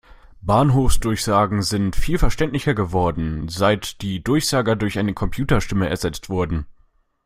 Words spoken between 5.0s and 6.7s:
Computerstimme ersetzt wurden.